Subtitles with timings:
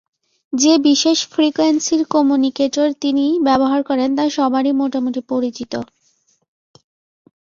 [0.53, 5.73] যে বিশেষ ফ্রিকোয়েন্সির কম্যুনিকেটর তিনি ব্যবহার করেন তা সবারই মোটামুটি পরিচিত।